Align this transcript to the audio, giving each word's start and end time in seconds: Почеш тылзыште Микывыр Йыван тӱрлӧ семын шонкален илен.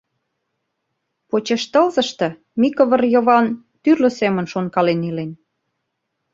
Почеш 1.29 1.63
тылзыште 1.73 2.27
Микывыр 2.59 3.01
Йыван 3.13 3.45
тӱрлӧ 3.81 4.09
семын 4.19 4.45
шонкален 4.53 4.99
илен. 5.09 5.31